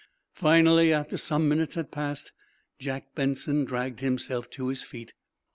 [0.33, 2.31] Finally, after some minutes had passed,
[2.79, 5.13] Jack Benson dragged himself to his feet.